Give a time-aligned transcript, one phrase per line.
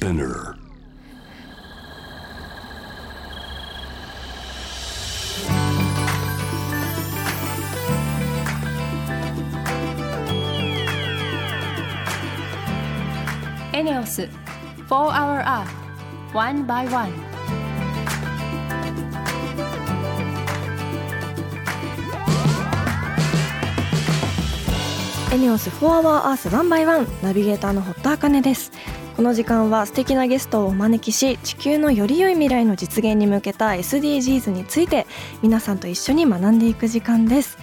[0.00, 0.56] Spinner.
[13.74, 14.30] エネオス4
[14.88, 15.68] Hour Earth
[16.32, 17.12] One by One
[25.32, 28.72] エネオス4 Hour Earth 1 by 1ナビゲーターの堀田茜です
[29.20, 35.06] この時間は素敵なゲストをお招きし地球のより良い未来の実現に向けた SDGs について
[35.42, 37.58] 皆さんと一緒に学んでいく時間です。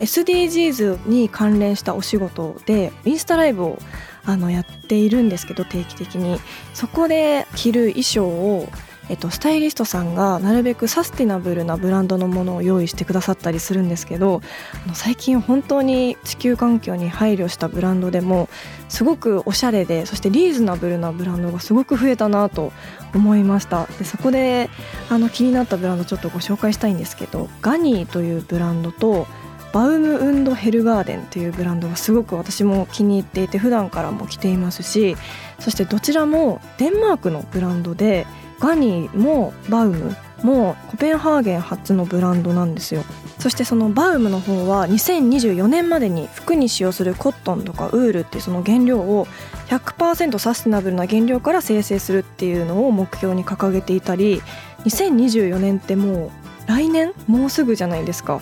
[0.00, 3.78] SDGs に関連したお仕事でインスタライブを
[4.24, 6.40] あのやっているんですけど定期的に。
[6.74, 8.68] そこで着る衣装を
[9.08, 14.40] えっと、スタイリストさんがなるべくサスティナブルなブランドのものを用意してくださったりするんですけど
[14.84, 18.48] あの最近本当に地球環境に配慮したブランドでも
[18.88, 22.72] すごくおしゃれでそしてリーズナブルなブランドがすごく増えたなと
[23.14, 23.86] 思いました。
[23.98, 24.68] でそこで
[25.08, 29.26] あの気になったブランドちょっとご紹介したいんですけどガニーというブランドと
[29.72, 35.16] バウムウンドヘルガーデンというブランドがすごく私も気に入っていて普段からも着ていますし
[35.58, 38.26] そしてどちらもデンマークのブランドで
[38.60, 43.04] ガニーもバウムもコペンハーゲン発のブランドなんですよ。
[43.38, 49.26] そしてそのバウムの方は2024年までに服に使用するコットンとかウールっていうその原料を
[49.68, 54.42] 100%サステナブルな原料から生成するっていうのを目標に掲げていたり
[54.84, 56.30] 2024年ってもう
[56.66, 58.40] 来年もうすぐじゃないですか。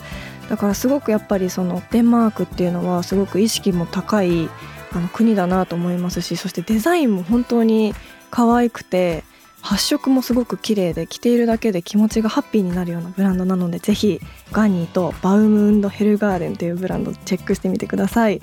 [0.49, 4.49] だからすごくやっぱりそのデンマークっていうのはすごく意識も高い
[4.93, 7.95] あの国だなと思いますしそしてデザインも本当に
[8.31, 9.25] 可愛くて
[9.65, 14.21] 発色もすごく綺麗で着ているだけで気持ちがハッピーになるようなブランドなのでぜひ
[14.53, 18.43] ガニーとバウムウンドヘルガーデンというブランドチェックしてみてください、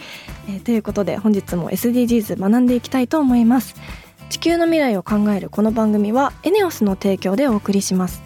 [0.50, 3.76] えーということで本日も SDGs 学んでいきたいと思います。
[4.32, 8.24] 地球の未来を考えるこの番組はエネオスの提供でお送りします。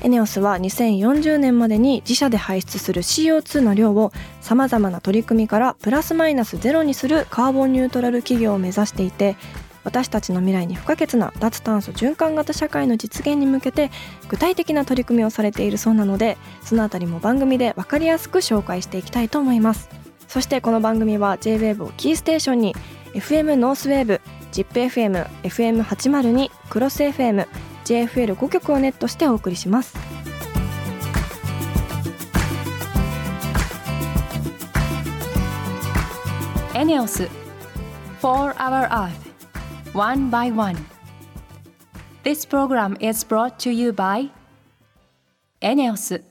[0.00, 9.36] エネオスは2040年までに自社で排出する CO2 の量をさまざまな取り組みからプラスマイナスゼロにするカーボンニュートラル企業を目指していて
[9.84, 13.90] 私たちの未来に不可欠な脱炭素循環型社会の実現に向けて
[14.28, 19.88] 具体的な取り組みをされているそうなのでそのあたりも番組で分かりやすく紹介していきたいと思います。
[20.28, 22.76] そしてこの番組は JWAVE をキーステーションに
[23.14, 24.20] FM ノースウェーブ
[24.52, 27.46] ZIPFM、FM802、クロス FM、
[27.84, 29.96] JFL5 曲をネットしてお送りします。
[36.74, 37.28] エネオス
[38.20, 39.27] 4 Hour Earth.
[39.98, 40.76] One by One.
[42.22, 44.30] This program is brought to you by
[45.60, 46.22] エネオス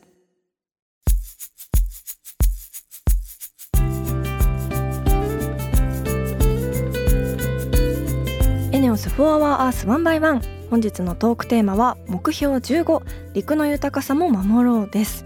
[8.72, 13.04] エネオス4 Hour Earth 1 by 1本日のトークテーマは目標15
[13.34, 15.26] 陸の豊かさも守ろうです。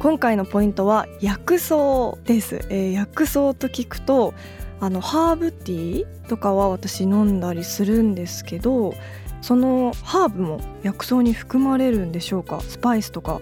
[0.00, 4.34] 今回のポイントは薬草です、えー薬草と聞くと
[4.78, 8.94] あのハーブティーとかは私飲んだりするんですけど
[9.40, 12.60] そのハーブも薬草に含まれるんでしょうか？
[12.60, 13.40] スパイスとか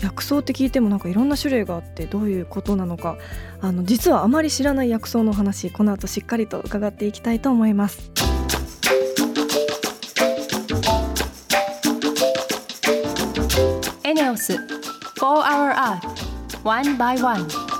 [0.00, 3.16] 薬草って聞いてもなんかいろんな種類があってどういうことなのか？
[3.60, 8.10] あの実はあまり知らない薬草の話この後しっかりと伺っていきたいと思います。
[14.04, 14.58] エネオス4
[15.20, 16.00] Hour Earth
[16.64, 17.71] One by One.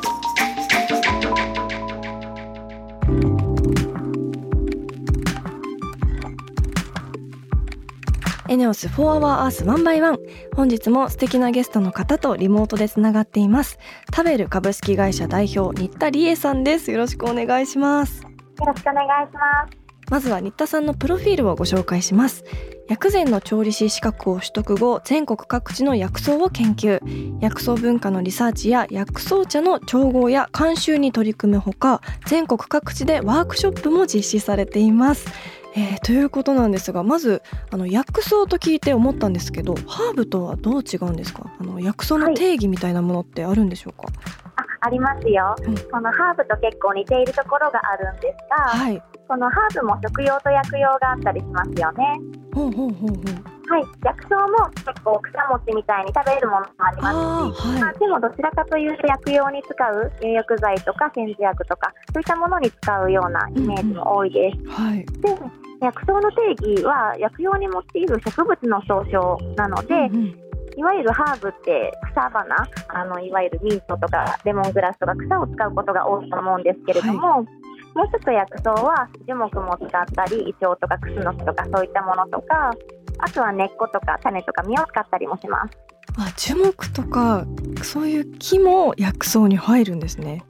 [8.52, 13.78] エネオス4 Hour Earth 1 by 1本日も素敵なゲストの方とリモートでつながっています。
[14.14, 16.90] 食べる株式会社代表新田理恵さんです。
[16.90, 18.20] よろしくお願いします。
[18.20, 18.28] よ
[18.66, 19.78] ろしくお願いします。
[20.10, 22.44] まずは新田さんのプロフィールをご紹介します。
[22.90, 27.00] 薬膳の調理師資格を取得後全国各地の薬草を研究。
[27.40, 35.26] 薬草文化のリサーチや薬草茶の調合や監修に取り組むほか全国各地でワークショップも実施されています
[35.74, 41.50] えーということなんですがまずあの薬草と聞いて思ったんですけどハーブとはどう違うんですか？
[41.58, 44.08] あの薬草の定義みたいなものってあるんでしょうか？
[44.56, 45.56] あ、ありますよ。
[45.62, 45.74] うん。
[45.90, 49.02] このハーブと結構似ているところがあるんですが、はい。
[49.26, 52.20] このハーブも食用と薬用があったりしますよね。
[52.54, 57.62] ほうほうほうほうはい、薬草も結構草餅みたいに食べるものもあります。
[57.62, 57.80] し、はい。
[57.80, 64.68] まあ、でもどちらかというと薬用に使う入浴剤とか煎じ薬とかそういったものに使うようなイメージも多いです。
[64.68, 65.06] はい。
[65.06, 65.36] で
[65.80, 70.42] 薬草の定義は薬用に用いる植物の総称なので、うんうん。
[70.76, 82.70] いわゆるハーブって草花あのいわゆるミントとかレモングラスとか草を使うことが多いと思うんですけれども、もう一つ薬草は樹木も使ったりイチョウとかクスノキとかそういったものとか
[83.18, 85.78] あとは根っことか種とか実を使ったりもします。
[86.18, 87.46] あ樹木とか
[87.82, 90.44] そういう木も薬草に入るんですね。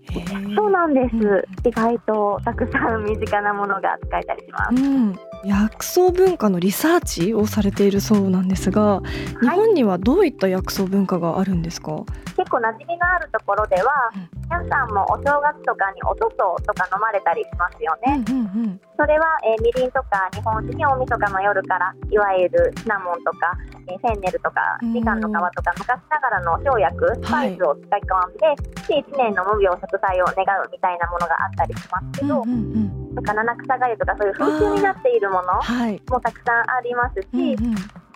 [0.57, 4.83] そうなんです、うん意外とたくさん身近なものが使えたりします。
[4.83, 9.01] うん、薬草文化のリサーチをされているそうなんですが、
[9.41, 12.05] 日本にはどういった薬草文化があるんですか？
[12.37, 18.23] 結構馴染みのあるところでは、うん皆さんもお正月とかにおとととか飲まれたりしますよね。
[18.29, 23.57] うんうんうん、それは、えーみりんとか日本酒に大晦日の夜からいわゆるシナモンとか、
[23.89, 36.01] えーフェンネルとかうんみかんの皮とか昔ながらの生薬スパイスを使い込んで、で1年の無病息災を願うみたいなものがあったりしますけど、うんうんうん、とか七草がゆとかそういう風習になっているものはい。
[36.09, 37.75] もたくさんありますし、うんうん。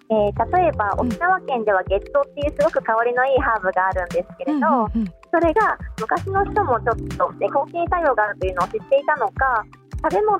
[0.08, 9.66] えー例えば沖縄県では月桃っていうすごく香りのいいハーブがあるんですけれど、うんうんうんそれが昔の人もちょっとえ抗菌作用があるというのを知っていたのか
[10.02, 10.36] 食べ物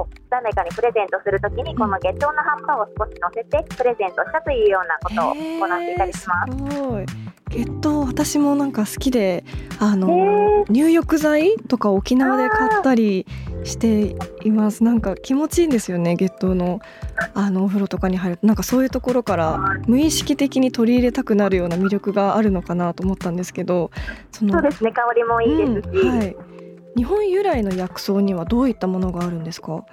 [0.00, 6.52] を誰かにプレゼントするときにこの月桃の葉っぱを少し乗せてプレゼントしたというようなことを行っていたりします。
[6.52, 7.06] へーすごい。
[7.48, 9.44] 月桃私もなんか好きで、
[9.78, 13.24] あのへ入浴剤とか沖縄で買ったり
[13.62, 14.82] しています。
[14.82, 16.16] なんか気持ちいいんですよね。
[16.16, 16.80] 月桃の
[17.34, 23.92] あのお風呂とかに入るとなんかそういうところから無意識的に取り入れたくなるような魅力があるのかなと思ったんですけど、
[24.32, 26.36] そのそうですね香りもいいですし、うんはい。
[26.96, 29.84] 日本由来の薬草にはどういったものがあるんですか？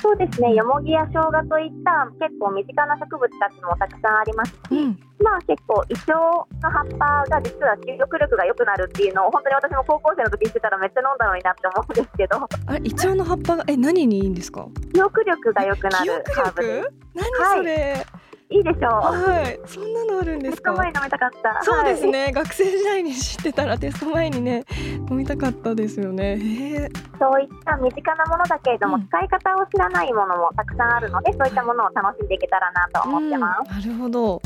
[0.00, 4.98] そうですねよもぎや生姜といった結構身近な植物たちもたくさんありますし、うん。
[5.22, 14.66] まあ結構イチョウの葉っぱが実は記憶力が良くなるっていうのを本当に私も高校生の時言ってたらめっちゃ飲んだのになって思うんですけどあれイチョウの葉っぱがえ何にいいんですか？
[14.94, 16.92] 記憶力が良くな記るハーブです？
[17.14, 18.06] 何それ。
[18.29, 19.60] いいでしょうはい。
[19.66, 20.72] そんなのあるんですか？
[20.72, 24.64] テスト前に飲みたかったそうですはいね、学生時代に知ってたらテスト前にね
[25.10, 26.90] 飲みたかったですよね。
[27.18, 34.42] そういった身近なものだけれども、うん使い方を知らないものもたくさんあるのでそういったものを楽しんでいけたらなと思ってます、うんなるほど。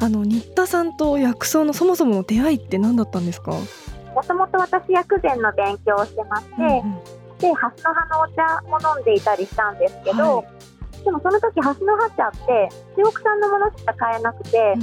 [0.00, 3.52] あの新田さんと薬草のそもそもの出会いって何だったんですか？
[3.52, 6.98] もともと私薬膳の勉強をしてまして、うんうん
[7.38, 10.44] でハスの葉のお茶も飲んでいたりしたんですけど、は
[11.04, 14.74] でもその時ハスの葉茶って中国産のものしか買えなくて、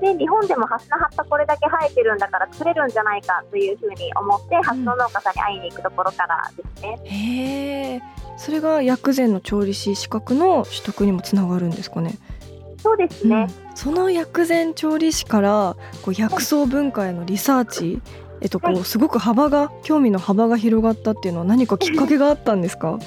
[0.00, 8.02] で日本でもハスの葉っぱこれだけ生えてるんだから作れるんじゃないかというふうに思って、ハスの農家さんに会いに行くところからですねへえ。
[8.36, 12.18] それが薬膳の調理師資格の取得にもつながるんですかね。
[12.78, 18.00] そうですね、うんその薬膳調理師からこう薬草文化へのリサーチ、
[18.40, 22.98] えっとこはうすごく幅が興味の幅が広がったっていうのは何かきっかけがあったんですか？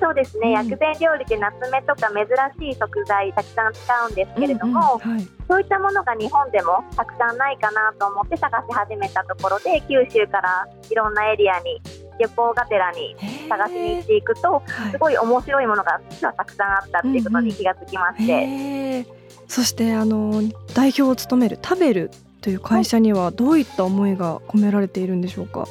[0.00, 0.52] そうですね、うん。
[0.52, 5.28] 薬膳料理って夏目とか珍しい食材たくさん使うんですけれども、うんうんはい。
[5.48, 11.80] そういったものが日本でもたくさんないかなと思って探し始めたところで九州からいろんなエリアに
[12.20, 13.16] 旅行がてらに
[13.48, 14.92] 探しに行っていくとはい。
[14.92, 19.06] すごい面白いものが実はたくさんあったっていうことに気がつきまして、へー。
[19.46, 20.42] そしてあの
[20.74, 22.10] 代表を務める食べる
[22.42, 25.66] という会社にはどういった思いが込められているんでしょうか？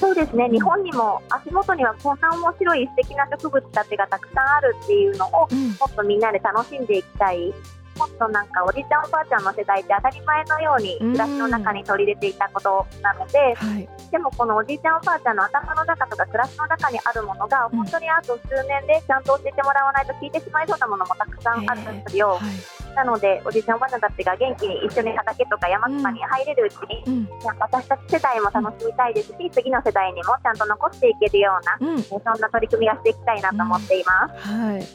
[0.00, 0.48] そうですね。
[0.48, 5.68] 日本にも足元にはこんな面白い素敵な植物たちがたくさんあるっていうのをうん。
[5.68, 7.52] もっとみんなで楽しんでいきたい。
[7.98, 13.88] もっとなんかおじいちゃんおばあちゃんの世代って当たり前のように暮らしの中に取り入れていたことなので、はい。
[14.10, 22.30] でもこのおじいちゃんおばあちゃんの頭の中とか暮らしの中にあるものがうん本当にあと数年でちゃんと教えてもらわないと聞いてしまいそうなものもたくさんあるんですよ。
[22.30, 22.94] はい。
[22.94, 32.00] なのでおじいちゃんおばあちゃんたちが元気に一緒に畑とか山とかに入れるうちに、うん私たち世代も楽しみたいですし次の世代にもちゃんと残していけるようなうん。
[32.00, 34.48] えそんな取り組みがしていきたいなと思っています。
[34.48, 34.86] はい。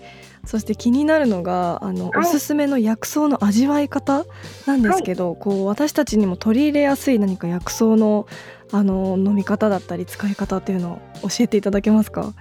[0.46, 4.26] そして気になるのがあの、はいおすすめの薬草の味わい方
[4.68, 8.28] なんですけど、こう私たちにも取り入れやすい何か薬草の
[8.72, 12.34] あの飲み方だったり使い方っていうのを教えていただけますか？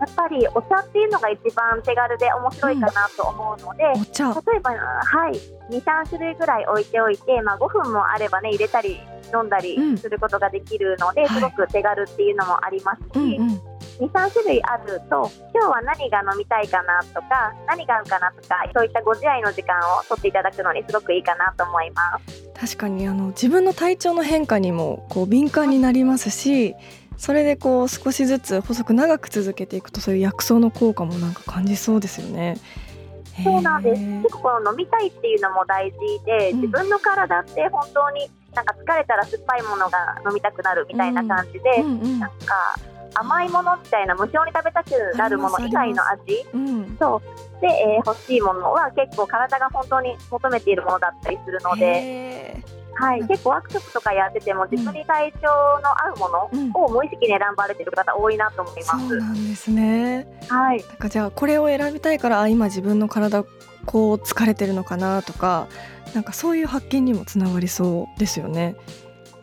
[0.00, 4.32] やっぱりお茶っていうのが一番手軽で面白いかなと思うので、お茶。
[4.32, 5.32] 例えば、はい、
[5.70, 8.98] 2、3種類ぐらい置いておいて、まあ、5分もあればね、入れたり
[9.34, 13.60] 飲んだりうんすることができるので、はいすごく手軽っていうのもありますし、うんうん。
[14.00, 22.50] 2、3種類あると、今日は何が飲みたいかなとか、何が合うかなとか、そういったご自愛の時間を取っていただくのにすごくいいかなと思います。
[22.60, 26.74] 確かにあの自分の体調の変化にもこう敏感になりますし
[27.16, 32.58] それでこう少しずつ細く長く続けていくとそういう薬草の効果もなんか感じそうですよね。
[33.42, 34.02] そうなんです。
[34.02, 42.76] 結構この飲みたいっていうのも大事で、うん自分の体って本当になんか疲れたら酸っぱいものが飲みたくなるみたいな感じで、うんうんなんか
[43.14, 52.62] 甘いものみたいな無性に食べたくなるもの以外の味うん、そうで、えー欲しいものは結構体が本当に求めているものだったりするので、
[52.94, 55.48] はい、結構ワークショップとかやってても、自分に体調
[55.82, 59.08] の合うものを無意識に選ばれてる方多いなと思います。
[59.08, 60.26] そうなんですね。
[60.48, 60.78] はい。
[60.86, 63.44] なんかじゃあこれを選びたいから今自分の体
[63.86, 65.68] こう疲れてるのかなとか、
[66.14, 68.76] なんかそういう発見にもつながりそうですよね。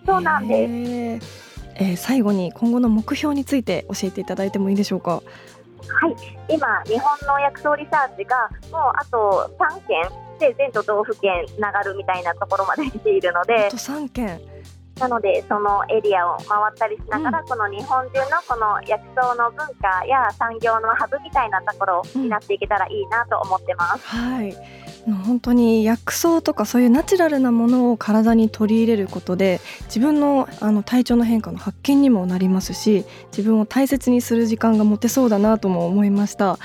[0.05, 1.46] そうなんです。
[1.79, 5.11] えー、最後に今後の目標について教えていただいてもいいでしょうか？
[5.11, 5.21] は
[6.09, 6.15] い
[6.49, 10.03] 今、日本の薬草リサーチがもうあと3件
[10.39, 13.67] で全都道府県つながるみたいなところまで来ているので。
[13.67, 14.41] あと3件
[14.99, 24.17] なのでそのエリアを回ったりしながら、うん、この日本中のこの薬草の文化や産業のハブみたいなところになっていけたらいいなと思ってます。
[24.17, 36.57] うん、はい本当に薬草とかそういうナチュラルなものを体に取り入れることで自分のあの体調の変化の発見にもなりますし自分を大切にする時間が持てそうだなとも思いました。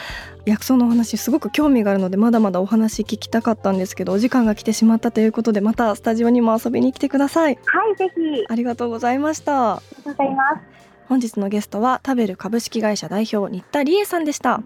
[0.44, 7.58] 薬草のお話すごく興味があるのでまだまだお話聞きたかったんですけどお時間が来てしまったということでまたスタジオにも遊びに来てください。
[7.64, 8.44] はいぜひ。
[8.48, 9.74] ありがとうございました。
[9.74, 10.72] ありがとうございます。
[11.08, 14.62] 本日のゲストは食べる株式会社代表新田理恵さんでした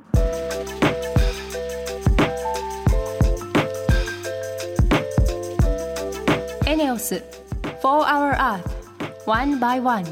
[6.77, 7.25] エネオス
[7.63, 8.61] 4 Hour Earth
[9.25, 10.05] One by One.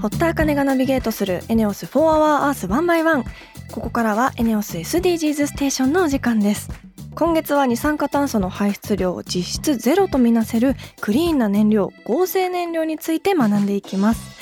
[0.00, 3.22] 堀田茜がナビゲートするエネオス4 Hour Earth One by One
[3.70, 6.70] ここからはエネオス SDGs ステーションのお時間です。
[7.14, 14.40] 今月は二酸化炭素の排出量を実質ゼロとみなせるクリーンな燃料合成燃料について学んでいきます。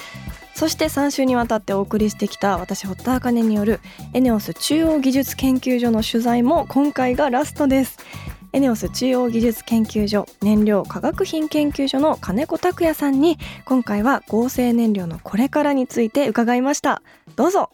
[0.54, 3.80] そして3週にわたってお送りしてきた私堀田茜による
[4.12, 7.98] エネオス中央技術研究所の取材も今回がラストです。
[8.52, 17.02] エネオス中央技術研究所燃料化学品研究所の金子拓也さんに今回は合成燃料のこれからについて伺いました。
[17.36, 17.70] どうぞ。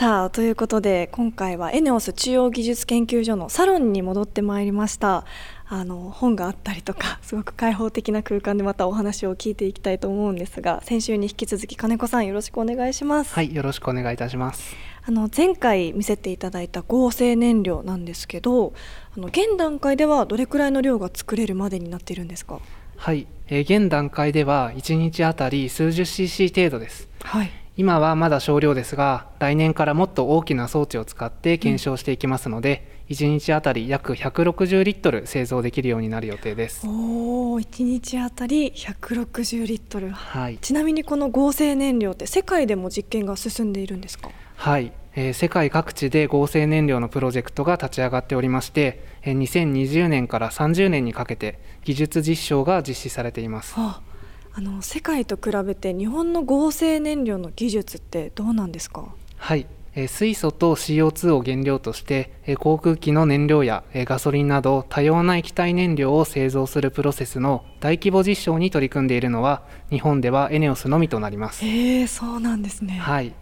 [0.00, 5.26] さあということで今回はエネオス中央技術研究所のサロンに戻ってまいりました。
[5.68, 13.34] あの本があったりとか すごく開放的な空間でまたお話を聞いていきたいと思うんですが先週に引き続き金子さんよろしくお願いします。
[13.34, 14.74] はいよろしくお願いいたします。
[15.04, 18.72] あの前回見せていただいた合成燃料なんですけど
[19.14, 22.60] あの現段階ではどれくらいの量が作れるまでになっているんですか？
[22.96, 27.06] はい、えー、現段階では1日あたり数十 cc 程度です。
[27.22, 36.86] はい今はまだ少量ですが来年からもっと大きな装置を使って検証していきますので、うん、1日あたり約160リットル製造できるようになる予定です。
[36.86, 44.30] おお1日あたり160リットル、はい、ちなみにこの合成燃料って世界でも実験が進んでいるんですか？
[44.56, 54.09] はい、えー、世界各地で合成燃料のプロジェクトが立ち上がっておりまして、えー、2020年から30年にかけて技術実証が実施されています、はあ
[54.52, 59.14] あの世界と比べて日本の合成燃料の技術ってどうなんですか？
[59.36, 59.66] はい。
[60.06, 62.30] 水素と CO2 を原料として
[62.60, 71.64] 航空機の燃料やガソリンなど多様な液体燃料を製造するプロセスの大規模実証に取り組んでいるのは日本ではエネオスのみとなります。
[71.64, 72.98] へえそうなんですね。
[72.98, 73.32] はい。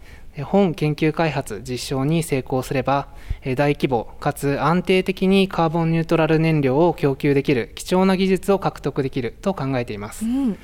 [0.43, 3.09] 本研究開発実証に成功すれば
[3.55, 10.57] 大規模かつ安定的にカーボンニュートラル燃料を供給できる貴重な技術を獲得できると考えています、うん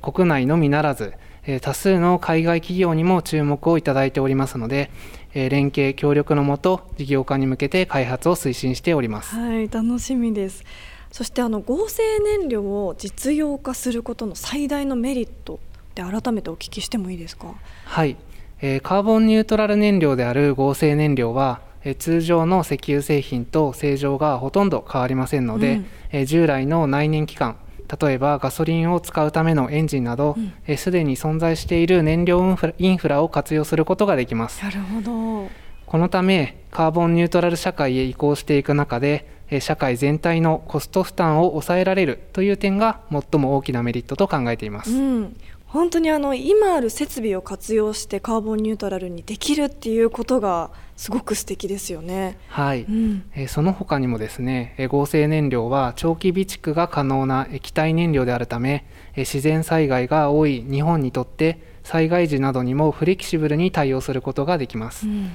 [0.00, 1.14] 国内のみならず
[1.60, 4.90] 多数の海外企業にも注目をいただいておりますので
[5.32, 9.36] 連携協力のもと事業化に向けて開発を推進しております。
[9.36, 10.64] はい楽しみです。
[11.12, 15.60] そしてあの合成燃料を実用化することの最大のメリット
[15.94, 17.54] で改めてお聞きしてもいいですか？
[17.84, 18.16] はい、
[18.60, 21.60] えー、カーボンニュートラル燃料である合成燃料は
[22.00, 25.80] 通常の石油製品と正常がほとんど変わりませんので、
[26.12, 27.56] うん、従来の内燃機関
[28.00, 30.36] 例えばガソリンを使うためのエンジンなど
[30.76, 34.62] すで、うん、に存在している燃料インフラインフラを活用することができます。
[34.64, 35.66] なるほど。
[35.86, 45.36] このためカーボンニュートラル社会へ移行していく中で社会全体のコスト負担を抑えられるという点が最も大きなメリットと考えています、うん、
[45.66, 52.38] 本当にあの今ある設備を活用してカーボンニュートラルにできるっていうことがすごく素敵ですよね。
[52.48, 65.06] はい、うん、えその他にもですね、え合成燃料は長期備蓄が可能な液体燃料であるため、え自然災害が多い日本にとって災害時などにもフレキシブルに対応することができます。
[65.06, 65.32] うん、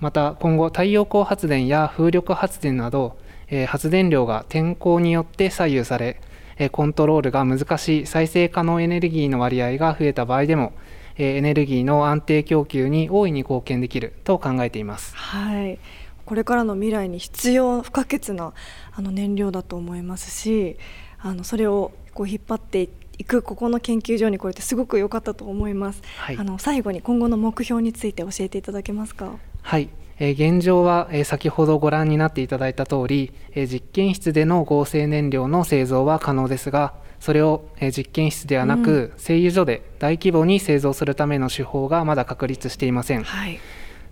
[0.00, 3.16] また今後太陽光発電や風力発電など、
[3.48, 6.25] え発電量が天候によって左右され、え
[6.72, 10.72] コントロールが難しい再生可能エネルギーの割合が増えた場合でも
[11.18, 15.16] エネルギーの安定供給に大いに貢献できると考えています。
[15.16, 15.78] はい。
[16.24, 18.52] これからの未来に必要不可欠な
[18.92, 20.76] あの燃料だと思いますし
[21.20, 29.38] あのそれをこう引っ張って行くここの研究所に来れてすごく良かったと思います、はい、あの最後に今後の目標について教えていただけますか？
[29.62, 29.88] はい。
[29.88, 43.58] え現状は、え先ほどご覧になっていただいた通り、え実験室での合成燃料の製造は可能ですがそれを、え実験室ではなく、うん、製油所で大規模に製造するための手法がまだ確立していません、はい、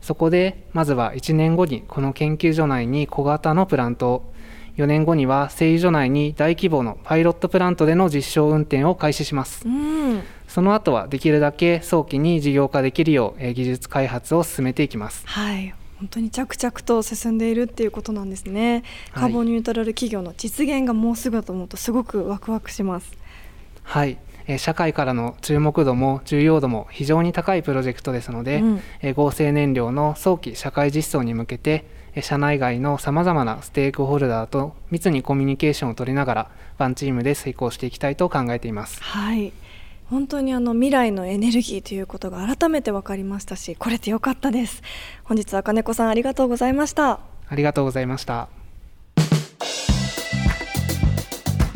[0.01, 4.33] そこでまずは1年後にこの研究所内に小型のプラントを
[4.77, 15.27] 4年後には製油所内に大規模のパイロットプラントでの実証運転を開始します、うん、その後はできるだけ早期に事業化できるよう技術開発を進めていきます。
[15.27, 18.83] はい本当に着々と進んでいるっていうことなんですね。
[19.13, 23.13] カーボンニュートラル企業の実現がもうすぐと思うとすごくワクワクします。
[23.83, 24.19] はい。
[24.59, 28.61] 社会からの注目度も重要度も非常に高いプロジェクトですので、
[29.03, 31.87] うん、合成燃料の早期社会実装に向けて
[32.21, 39.03] 社内外のさまざまなステークホルダーと密にコミュニケーションを取りながらワンチームで成功していきたいと考えています。
[39.03, 39.53] はい
[40.11, 44.83] 本当にあの未来のエネルギーということが改めて分かりましたしこれてよかったです。
[45.25, 47.21] 本日は金子さんありがとうございました。
[47.49, 48.64] ありがとうございました。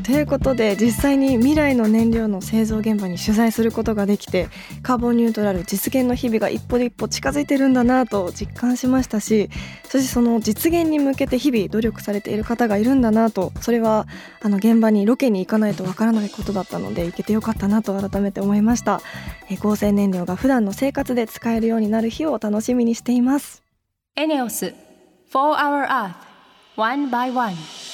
[0.08, 4.48] ということで実際に未来の燃料の製造現場に取材することができて
[4.82, 9.50] カーボンニュートラル実現の日々が一歩で一歩近づいてるんだなと実感しましたし
[9.84, 14.06] そしてその実現に向けて日々努力されている方がいるんだなとそれは
[14.40, 19.02] あの現場にロケに行かないとわからないことだったので行けてよかったなと改めて思いました。
[19.50, 23.62] え合成燃料が普段の生活で使えるようになる日を楽しみにしています。
[24.16, 24.72] エネオス
[25.30, 26.12] 4 Hour Earth
[26.76, 27.87] One by One.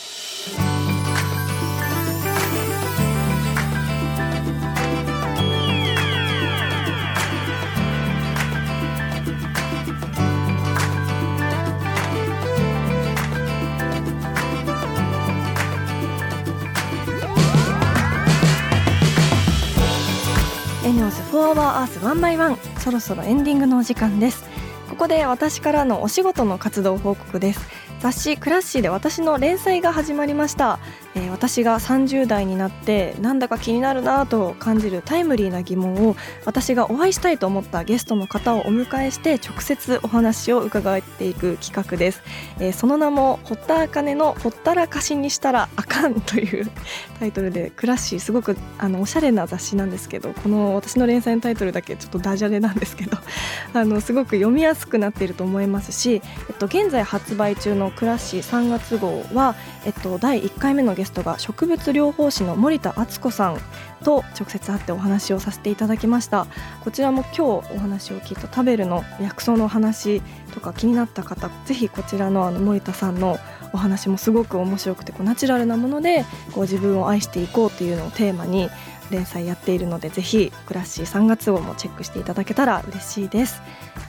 [20.85, 24.45] ENEOS for our earth one by one そろそろエンディングのお時間です。
[24.91, 27.61] ここで私からのお仕事の活動報告です。
[28.01, 30.79] 雑誌 CLASSY で私の連載が始まりました。
[31.17, 42.23] えー、私が30代になってなんだか気になるなと感じるタイムリーな疑問を私がお会いしたいと思ったゲストの方をお迎えして直接お話を伺っていく企画です、
[42.59, 46.71] えー、その名も「堀田茜のほったらかしにしたらあかん」という
[47.21, 53.17] タイトルで CLASSY すごくあのおしゃれな雑誌なんですけどこの私の連載のタイトルだけちょっとダジャレなんですけど
[53.73, 63.59] あのすごく読みやすくなっていると思いますし、えっと、現在発売中のクラッシー3月号は、えっと、第1回目のゲストが植物療法士の森田敦子さん
[64.03, 66.47] と直接会ってお話をさせていただきました。
[66.83, 67.41] こちらも今日
[67.75, 73.39] お話を聞いたタベルの薬草の話とか気になった方ぜひこちらのあの森田さんの
[73.73, 78.71] お話もすごく面白くてこうナチュラルなものでこう自分を愛していこうというのをテーマに
[79.11, 83.61] 連載やっているのでぜひクラッシー3月号もチェックしていただけたら嬉しいです。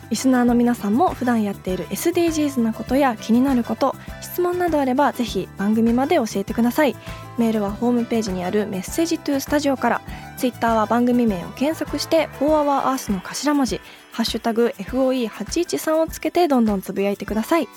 [0.09, 6.95] リスナーの皆さんも普段やっている SDGs なことや気になること質問などあればぜひ番組まで教えてください。
[7.37, 10.01] メールはホームページにあるメッセージトゥースタジオから
[10.37, 17.67] ツイッターは番組名を検索して4 Hour Earth の頭文字ハッシュタグ FOE813 をつけてどんどんつぶやいてください。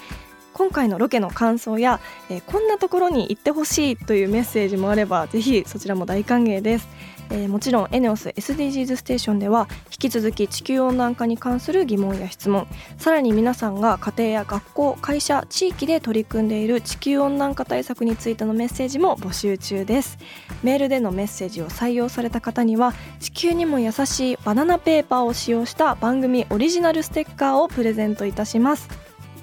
[0.53, 6.88] 今回のロケの感想や、えー、こんなところに行ってほしいというメッセージもあればぜひそちらも大歓迎です。
[7.31, 12.67] えー、もちろんエネオス SDGs ステーションでは引き続き地球温暖化に関する疑問や質問。
[12.97, 20.19] さらに皆さんが家庭や学校会社地域で取り組んでいる地球温暖化対策についてのメッセージも募集中です。
[20.62, 28.88] メールでのメッセージを採用された方には地球にも優しいバナナペーパーを使用した番組オリジナルステッカーをプレゼントいたします。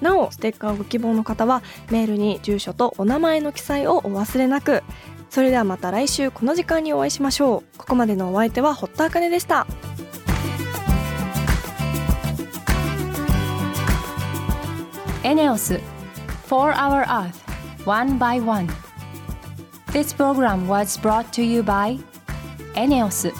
[0.00, 4.82] なおステッカーをご希望の方はメールに住所とお名前の記載をお忘れなく。
[5.36, 9.66] それではまた来週この時間にお会いしましょうここまでのお相手は堀田茜でした
[15.22, 15.74] エネオス
[16.48, 17.34] 4 Hour Earth
[17.84, 18.66] One by One
[19.88, 22.02] This program was brought to you by
[22.74, 23.30] エネオス